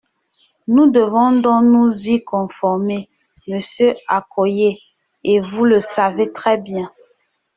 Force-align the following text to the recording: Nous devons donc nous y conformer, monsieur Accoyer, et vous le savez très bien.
Nous 0.67 0.89
devons 0.89 1.31
donc 1.31 1.65
nous 1.65 2.09
y 2.09 2.23
conformer, 2.23 3.07
monsieur 3.47 3.93
Accoyer, 4.07 4.79
et 5.23 5.39
vous 5.39 5.63
le 5.63 5.79
savez 5.79 6.33
très 6.33 6.57
bien. 6.59 6.91